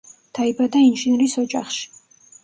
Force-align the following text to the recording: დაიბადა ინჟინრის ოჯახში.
დაიბადა 0.35 0.79
ინჟინრის 0.85 1.35
ოჯახში. 1.43 1.85